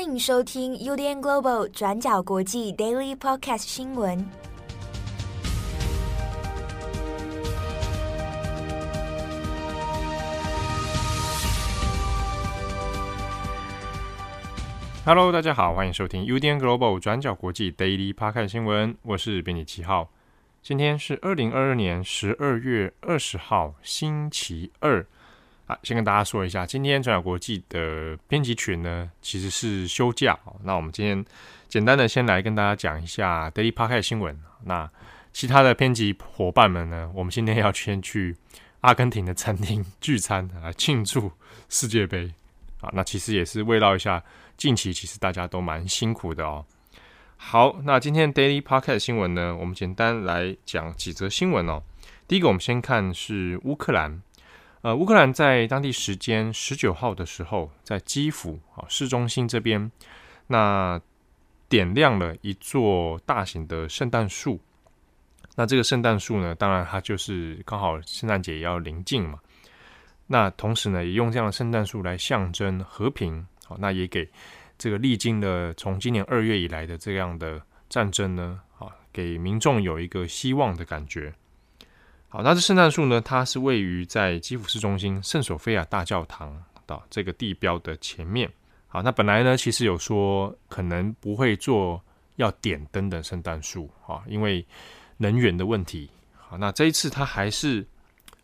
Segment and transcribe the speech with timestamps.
[0.00, 4.26] 欢迎收听 UDN Global 转角国际 Daily Podcast 新闻。
[15.04, 18.96] Hello，大家好，欢迎收听 UDN Global 转角国际 Daily Podcast 新闻。
[19.02, 20.10] 我是编辑七号，
[20.62, 25.06] 今天是二零二二年十二月二十号，星期二。
[25.70, 30.36] 啊，先跟大家说一下，今天转角国际的编辑群呢，其实是休假。
[30.64, 31.24] 那我们今天
[31.68, 34.36] 简单的先来跟大家讲一下 Daily Podcast 新闻。
[34.64, 34.90] 那
[35.32, 38.36] 其他的编辑伙伴们呢，我们今天要先去
[38.80, 41.30] 阿根廷的餐厅 聚餐来庆祝
[41.68, 42.34] 世界杯。
[42.80, 44.20] 啊，那其实也是慰劳一下
[44.56, 46.66] 近期其实大家都蛮辛苦的哦。
[47.36, 51.84] 好，那今天 Daily Podcast 新闻呢，我们简单来讲几则新闻哦。
[52.26, 54.20] 第一个，我们先看是乌克兰。
[54.82, 59.92] 呃，乌克兰在当地时间十九号的时候，在基辅啊市中心这边，
[60.46, 60.98] 那
[61.68, 64.58] 点亮了一座大型的圣诞树。
[65.56, 69.38] 那这个圣诞树呢，当然它就是刚好圣诞节要临近嘛。
[70.28, 73.46] 那同时呢，也用这样的圣诞树来象征和平。
[73.66, 74.30] 好，那也给
[74.78, 77.60] 这个历经了从今年二月以来的这样的
[77.90, 81.34] 战争呢，啊，给民众有一个希望的感觉。
[82.32, 88.48] 好，那这圣诞树呢，它是位于在基辅市中心圣索菲亚大教堂的这个地标的前面。
[88.86, 92.00] 好，那本来呢，其实有说可能不会做
[92.36, 94.64] 要点灯的圣诞树啊，因为
[95.16, 96.08] 能源的问题。
[96.36, 97.84] 好，那这一次它还是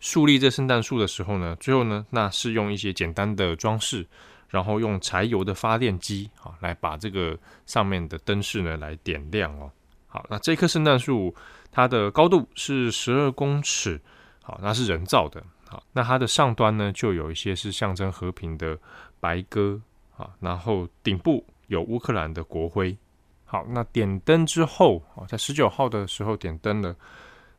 [0.01, 4.05] 树立这圣诞树的时候呢，最后呢，那是用一些简单的装饰，
[4.49, 9.71] 然后用柴油的发电机啊，来把这个上面的灯饰呢来点亮哦。
[10.09, 11.33] 好，那这棵圣诞树。
[11.77, 14.01] 它的高度是十二公尺，
[14.43, 18.79] 好，那是人造的，好，那它的上端呢，就有一些是象征和平的
[19.21, 19.79] 白鸽，
[20.17, 22.97] 啊，然后顶部有乌克兰的国徽，
[23.45, 26.97] 好，那点灯之后，啊，在十九号的时候点灯了，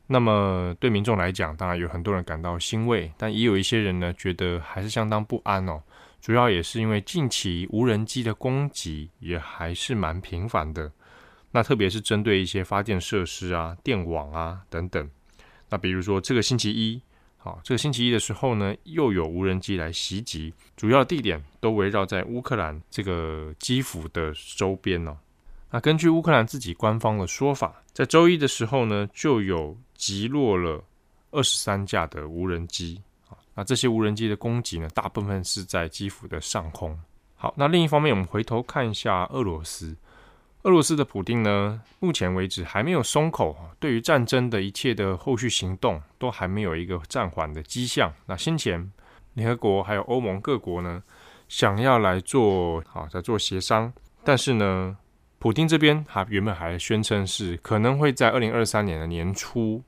[0.08, 5.80] 那么对民众来讲，当然有很多人感到欣慰，但也有一些人呢，觉得还是相当不安哦，
[6.20, 10.90] 主要也是因为近期无人机的攻击也还是蛮频繁的。
[11.50, 15.08] 那特别是针对一些发电设施啊、电网啊等等。
[15.70, 17.00] 那比如说这个星期一，
[17.36, 25.16] 好，这个星期一的时候呢，又有无人机来袭击，主要地点都围绕在乌克兰这个基辅的周边哦。
[25.70, 30.82] 那根据乌克兰自己官方的说法，在周一的时候呢，就有击落了
[31.30, 33.00] 二十三架的无人机。
[33.54, 36.98] 那这些无人机的攻击呢，大部分是在基辅的上空。
[37.34, 39.96] 好，那另一方面，我们回头看一下俄罗斯。
[40.62, 48.12] 俄罗斯的普丁呢，目前为止还没有松口，对于战争的一切的后续行动都还没有一个暂缓的迹象。
[48.26, 48.90] 那先前
[49.34, 51.00] 联合国还有欧盟各国呢，
[51.48, 53.92] 想要来做好在做协商，
[54.24, 54.96] 但是呢，
[55.38, 59.80] 普丁这边他原本还宣称是可能会在二零二三年的年初，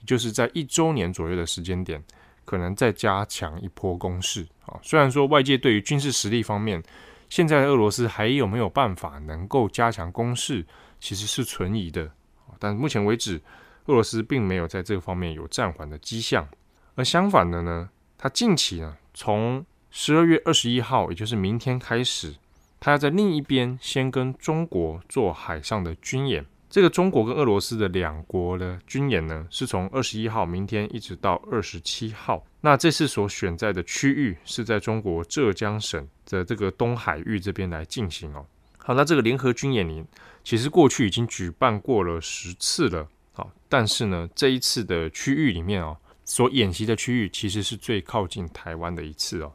[0.00, 2.02] 也就是在一周年左右的时间点，
[2.44, 4.76] 可能再加强一波攻势啊。
[4.82, 6.82] 虽然说外界对于军事实力方面，
[7.32, 10.66] 现在的俄罗斯还有没有办法能够加强攻势，
[11.00, 12.12] 其实是存疑的。
[12.58, 13.40] 但目前为止，
[13.86, 16.46] 俄罗斯并没有在这个方面有暂缓的迹象。
[16.94, 17.88] 而相反的呢，
[18.18, 22.34] 他近期呢，从十二月二十一号，也就是明天开始，
[22.78, 26.44] 他要在另一边先跟中国做海上的军演。
[26.72, 32.42] 这个中国跟俄罗斯的两国的军演呢，是从二十一号明天一直到二十七号。
[32.62, 38.46] 那这次所选在的区域是在中国浙江省的这个东海域这边来进行哦。
[38.78, 40.02] 好，那这个联合军演呢，
[40.42, 43.06] 其实过去已经举办过了十次了。
[43.34, 45.94] 好，但是呢，这一次的区域里面哦，
[46.24, 49.52] 所演习的区域其实是最靠近台湾的一次哦。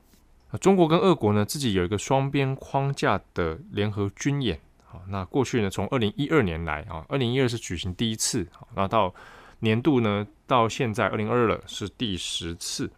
[0.61, 4.59] 中国跟俄国呢，自己有一个双边框架的联合军演。
[4.89, 9.13] 好，那过去呢，从二零一二年来啊，二零一二是举行第一次，好，那到
[9.59, 12.89] 年度呢，到现在二零二二了是第十次。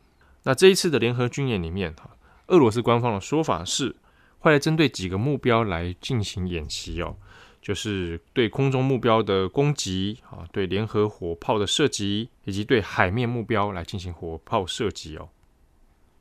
[0.43, 2.11] 那这一次的联合军演里面，哈，
[2.47, 3.95] 俄罗斯官方的说法是
[4.37, 7.17] 会来针对几个目标来进行演习哦，
[7.59, 15.29] 就是对空中目标的攻击啊，对联合火炮的射击，以及对海面目标来进行火炮射击哦。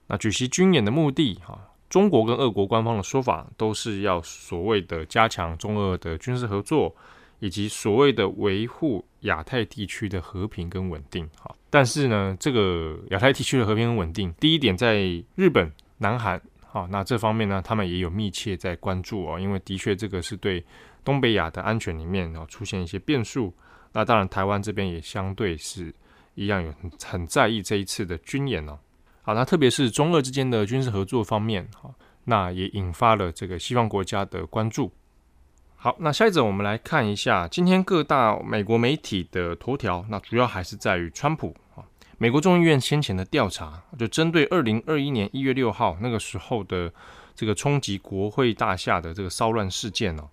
[0.06, 1.67] 那举行军演的目的，哈。
[1.88, 6.94] 中国跟俄国官方的说法都是要所谓的加强中俄的军事合作，
[7.38, 11.29] 以及所谓的维护亚太地区的和平跟稳定。
[11.38, 14.99] 好，但是呢，这个亚太地区的和平跟稳定，第一点在
[15.35, 20.62] 日本、南韩，好，那这方面呢，他们也有密切在关注哦，因为的确这个是对
[21.02, 23.55] 东北亚的安全里面哦出现一些变数。
[23.93, 25.94] 那当然，台湾这边也相对是
[26.35, 28.79] 一样有很很在意这一次的军演哦。
[29.28, 31.90] 好，那特别是中俄之间的军事合作方面，哈，
[32.25, 34.90] 那也引发了这个西方国家的关注。
[35.76, 40.02] 好，那下一则我们来看一下今天各大美国媒体的头条。
[40.08, 41.84] 那主要还是在于川普啊，
[42.16, 46.90] 美国众议院先前的调查，就针对二零二一年一月六号那个时候的
[47.34, 50.26] 这个冲击国会大厦的这个骚乱事件哦。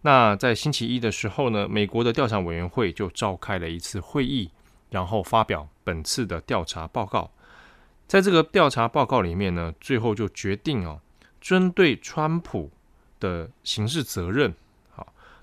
[0.00, 4.50] 那在星期一的时候呢，美国的调查委员会就召开了一次会议，
[4.88, 7.30] 然后发表本次的调查报告。
[8.10, 11.00] 在这个调查报告里面呢，最后就决定哦，
[11.40, 12.68] 针对川普
[13.20, 14.52] 的刑事责任。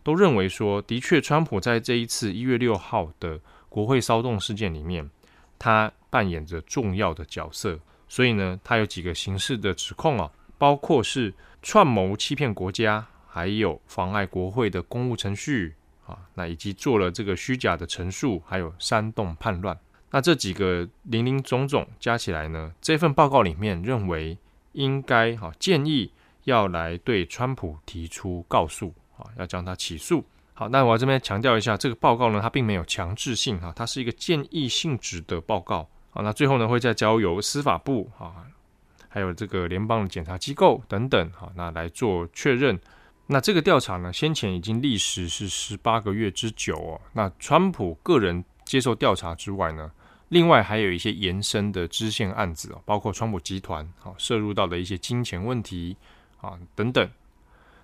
[0.03, 5.09] 都认为说，的确，川普在这一次一月六号的国会骚动事件里面，
[5.57, 7.79] 他扮演着重要的角色。
[8.09, 15.73] 所以呢，他有几个刑事的指控啊，包括是串谋欺骗国家，还有妨碍国会的公务程序
[16.05, 19.77] 啊，那以及做了这个虚假的陈述，还有煽动叛乱。
[20.11, 24.37] 那这几个林林总总加起来呢，这份报告里面认为
[24.73, 26.11] 应该哈建议
[26.43, 28.93] 要来对川普提出告诉。
[29.17, 30.23] 啊，要将他起诉。
[30.53, 35.89] 好，那我这边强调一下，这个报告呢，它并没有强制性哈，它是一个建议性质的报告。
[36.11, 38.45] 好，那最后呢，会再交由司法部啊，
[39.09, 42.79] 还有这个联邦的检察机构等等，好，那来做确认。
[43.25, 47.01] 那这个调查呢，先前已经历时是十八个月之久哦。
[47.13, 49.91] 那川普个人接受调查之外呢，
[50.29, 55.95] 另外还有一些延伸的支线案子哦，包括川普集团啊涉入到的一些金钱问题
[56.41, 57.09] 啊等等。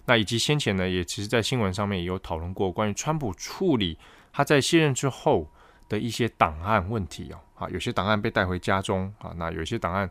[0.05, 3.97] 那以及先前呢，也其实在新闻上面也有讨论过关于川普处理
[4.33, 5.49] 他在卸任之后
[5.87, 10.09] 的一些档案问题哦，啊，有些档案被带回家中啊，那有些档案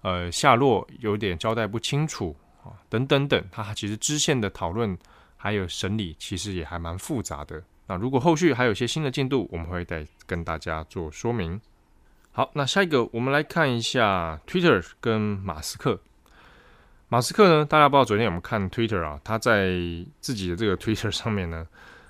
[0.00, 2.34] 呃下落有点交代不清楚
[2.64, 4.96] 啊，等等等，他其实支线的讨论
[5.36, 7.62] 还有审理其实也还蛮复杂的。
[7.88, 11.60] 那如果后续还有一些新的进度，我们会再跟大家做说明。
[12.32, 16.00] 好，那下一个我们来看一下 Twitter 跟马斯克。
[17.08, 17.64] 马斯克呢？
[17.64, 19.20] 大家不知道昨天有没有看 Twitter 啊？
[19.22, 19.70] 他在
[20.20, 21.64] 自己的这个 Twitter 上面呢，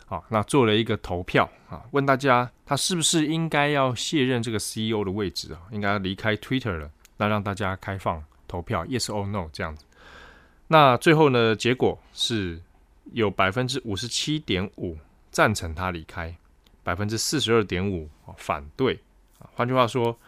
[0.09, 5.61] 啊，那做了一个投票啊，问大家他是不是应该要卸任这个 CEO 的位置啊？
[5.71, 6.91] 应该要离开 Twitter 了？
[7.19, 9.85] 那让大家开放投票，Yes or No 这样子。
[10.69, 12.61] 那最后呢，结果是
[13.13, 14.97] 有百分之五十七点五
[15.37, 16.35] 赞成他离开，
[16.83, 18.99] 百分之四十二点五反对。
[19.53, 20.19] 换句话说，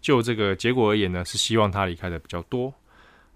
[0.00, 2.74] 就这个结果而言呢，是希望他离开的比较多。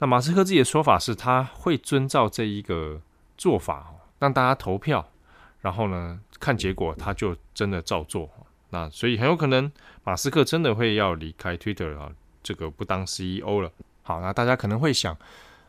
[0.01, 3.01] 那马斯克自己的说法是，他会遵照这一个
[3.39, 5.09] 做法，让大家投票，
[5.61, 8.29] 然后呢，看结果，他就真的照做。
[8.71, 9.71] 那所以很有可能，
[10.03, 12.11] 马斯克真的会要离开 Twitter 啊，
[12.43, 13.71] 这个不当 CEO 了。
[14.03, 15.17] 好，那大家可能会想，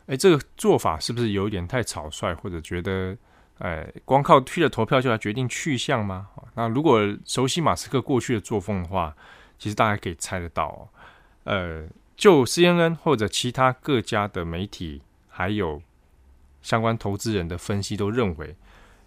[0.06, 3.16] 哎，这个做法是不是有点太草率，或者觉得，
[3.62, 6.28] 哎，光靠 Twitter 投票就来决定去向吗？
[6.54, 9.16] 那如果熟悉马斯克过去的作风的话，
[9.58, 10.88] 其实大家可以猜得到，
[11.44, 11.84] 呃。
[12.14, 15.82] 就 CNN 或者其他各家的媒体，还有
[16.60, 18.54] 相关投资人的分析，都认为，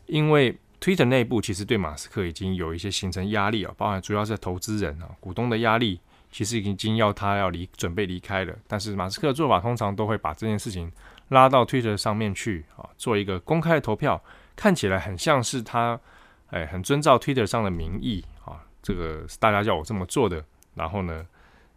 [0.08, 8.54] 因为 Twitter 内部其实对马斯克已经有一些形成压力啊，包含主要是投资人啊、股东的压力，其实已经要他要离准备离开了。
[8.68, 10.92] 但是马斯克的做法通常都会把这件事情
[11.30, 14.22] 拉到 Twitter 上面去啊，做一个公开的投票，
[14.56, 16.00] 看起来很像是他
[16.52, 20.44] 哎很遵照 Twitter 上的民意啊，这个是大家叫我这么做的，
[20.74, 21.26] 然后呢，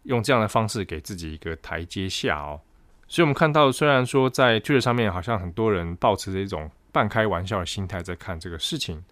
[0.03, 2.61] 用这样的方式给自己一个台阶下哦，
[3.07, 9.03] 所以我们看到，虽然说在 Twitter 上面好像很多人抱持着一种半开玩笑的心态在看这个事情，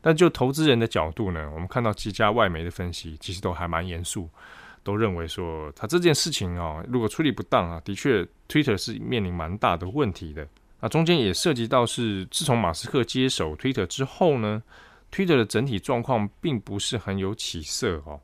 [0.00, 4.28] 但就投资人的角度呢，我们看到几家外媒的分析其实都还蛮严肃，
[4.82, 10.46] 都认为说他这件事情哦，如果处理不当啊，的确 Twitter 是面临蛮大的问题的。
[10.80, 14.62] 那中间也涉及到是自从马斯克接手 Twitter 之后呢
[15.10, 18.20] ，Twitter 的整体状况并不是很有起色哦。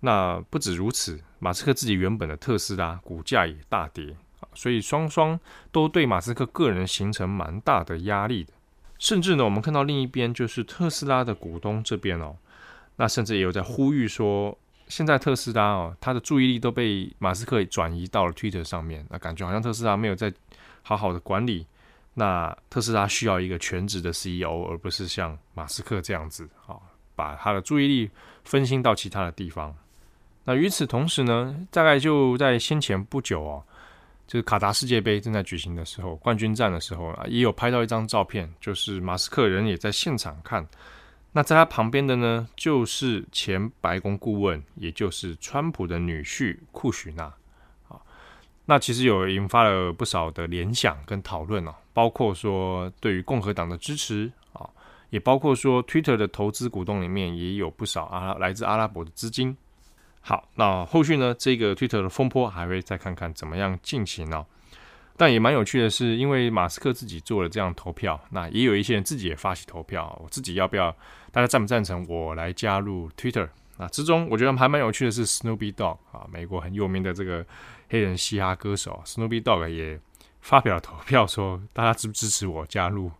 [0.00, 4.16] 那不止如此，马斯克自己原本的特斯拉股价也大跌，
[4.54, 5.38] 所以双双
[5.72, 8.52] 都对马斯克个人形成蛮大的压力的。
[8.98, 12.36] 甚至呢，我们看到另一边就是特斯拉的股东这边哦，
[12.96, 14.56] 那甚至也有在呼吁说，
[14.88, 20.32] 现在特斯拉哦，他的注意力都被马斯克转移到了 Twitter 上面，那感觉好像特斯拉没有在
[20.82, 21.66] 好好的管理，
[22.14, 26.76] 那特斯拉需要一个全职的 CEO，而不是像马斯克这样子啊，
[27.14, 28.10] 把他的注意力
[28.44, 29.74] 分心到其他的地方。
[30.44, 33.62] 那与此同时呢，大概就在先前不久哦，
[34.26, 40.66] 就是卡达世界杯正在举行的时候，冠军战的时候啊，也有拍到一张照片，就是马斯克人也在现场看。
[41.32, 47.30] 那在他旁边的呢，就是前白宫顾问，也就是川普的女婿库许纳。
[48.70, 54.68] 那其实有引发了不少的联想跟讨论哦，包括说对于共和党的支持啊，
[55.08, 59.56] 也包括说 Twitter 的投资股东里面也有不少阿拉来自阿拉伯的资金。
[60.20, 61.34] 好，那后续呢？
[61.38, 64.44] 这个 Twitter 的风波还会再看看怎么样进行、哦？
[65.16, 70.94] 但也蛮有趣的是，因为马斯克自己做了这样投票，那也有一些人自己也发起投票，我自己要不要？
[71.32, 73.48] 大家赞不赞成我来加入 Twitter？
[73.78, 77.46] 那之中，我觉得还蛮有趣的是 Snoopy Dog 啊，美国很有名的这个
[77.88, 79.98] 黑人嘻哈歌手 Snoopy Dogg 也
[80.40, 83.10] 发表了投票，说大家支不支持我加入，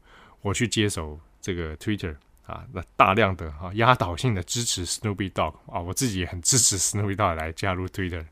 [0.42, 2.14] 我去接手这个 Twitter
[2.46, 2.64] 啊？
[2.72, 8.24] 那大量的啊压倒性的支持 Snoopy Dogg 啊，我自己也很支持 Snoopy Dogg 来加入 Twitter。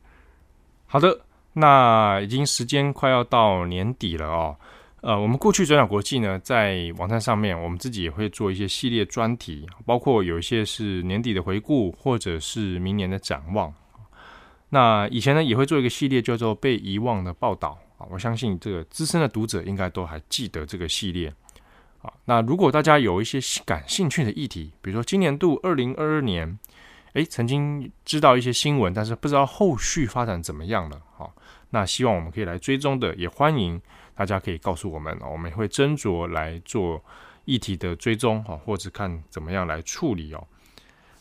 [0.86, 1.20] 好的。
[1.58, 4.54] 那已经时间快要到年底了哦，
[5.00, 13.72] 呃，我们过去转角国际呢，在网站上面，我们自己也会做一些系列专题，包括有一些是年底的回顾，或者是明年的展望。
[14.76, 21.32] 那以前呢，也会做一个系列叫做《被遗忘的报道》啊，我相信这个资深的读者应该都还记得这个系列
[22.02, 22.12] 啊。
[22.26, 26.58] 那如果大家有一些感兴趣的议题，比如说今年度二零二二年，
[27.14, 31.32] 诶，曾经知道一些新闻，但是不知道后续发展怎么样了，好。
[31.70, 33.80] 那希望我们可以来追踪的，也欢迎
[34.14, 37.02] 大家可以告诉我们，我们会斟酌来做
[37.46, 40.46] 议题的追踪哈，或者看怎么样来处理哦。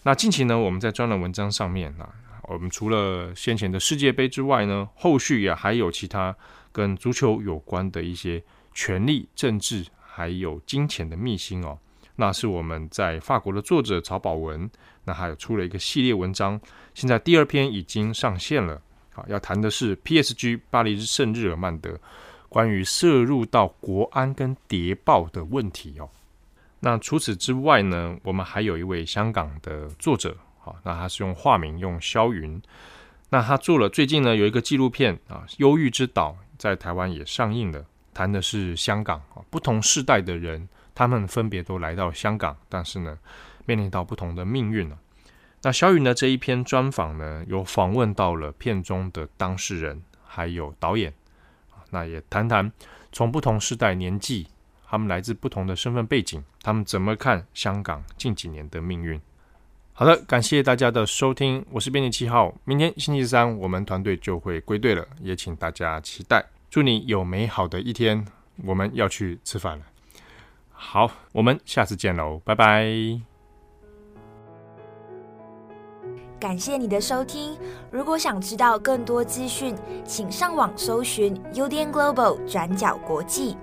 [0.03, 2.13] 那近期呢，我们在专栏文章上面啊，
[2.47, 6.35] 我们除了先前的世界杯之外呢，后续也还有其他
[6.71, 11.77] 跟足球有关的一些权力、政治还有金钱的秘辛哦。
[12.15, 14.69] 那是我们在法国的作者曹宝文，
[15.03, 16.59] 那还有出了一个系列文章，
[16.93, 18.81] 现在第二篇已经上线了。
[19.15, 21.99] 啊，要谈的是 PSG 巴黎圣日耳曼的
[22.49, 26.09] 关于涉入到国安跟谍报的问题哦。
[26.81, 30.35] 那除此之外呢，我们还有一位香港的作者，
[30.65, 32.59] 好，那他是用化名用萧云，
[33.29, 43.15] 那他做了最近呢有一个纪录片啊，《忧郁之岛》在台湾也上映了，谈的是香港啊不同世代的人，他们分别都来到香港，但是呢
[43.67, 44.97] 面临到不同的命运了。
[45.61, 51.13] 那肖云的这一篇专访呢，有访问到了片中的当事人，还有导演，
[51.91, 52.71] 那也谈谈
[53.11, 54.47] 从不同世代年纪，
[54.87, 59.21] 他们来自不同的身份背景，他们怎么看香港近几年的命运。
[59.97, 66.45] 好的，感谢大家的收听，我是编辑七号，明天星期三我们团队就会归队了，也请大家期待。
[66.69, 68.27] 祝你有美好的一天，
[68.65, 69.85] 我们要去吃饭了。
[70.73, 72.85] 好，我们下次见喽，拜拜。
[76.37, 77.57] 感谢你的收听。
[77.89, 79.73] 如果想知道更多资讯，
[80.03, 83.55] 请上网搜寻 UDN Global 转角国际。